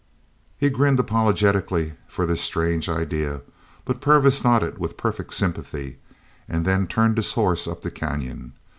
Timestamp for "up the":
7.67-7.91